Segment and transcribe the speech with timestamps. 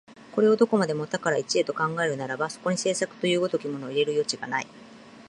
[0.33, 4.65] これをどこまでも多から一へと考えるならば、そこに製作という如きものを入れる余地がない。